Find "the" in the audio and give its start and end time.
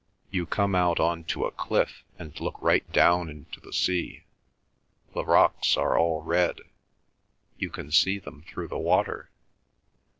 3.59-3.71, 5.13-5.23, 8.69-8.79